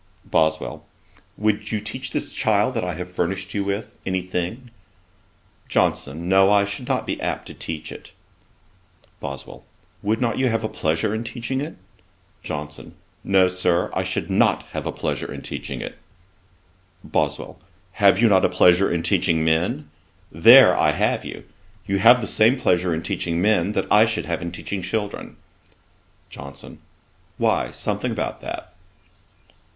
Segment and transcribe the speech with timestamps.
[0.25, 0.83] BOSWELL.
[1.37, 4.71] 'Would you teach this child that I have furnished you with, any thing?'
[5.69, 6.27] JOHNSON.
[6.27, 8.11] 'No, I should not be apt to teach it.'
[9.19, 9.63] BOSWELL.
[10.01, 11.75] 'Would not you have a pleasure in teaching it?'
[12.41, 12.95] JOHNSON.
[13.23, 15.99] 'No, Sir, I should not have a pleasure in teaching it.'
[17.03, 17.59] BOSWELL.
[17.91, 19.87] 'Have you not a pleasure in teaching men?
[20.31, 21.43] There I have you.
[21.85, 25.37] You have the same pleasure in teaching men, that I should have in teaching children.'
[26.31, 26.79] JOHNSON.
[27.37, 28.73] 'Why, something about that.'